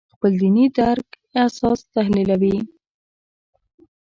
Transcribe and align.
خپل 0.13 0.31
دیني 0.41 0.65
درک 0.77 1.07
اساس 1.45 1.79
تحلیلوي. 1.95 2.57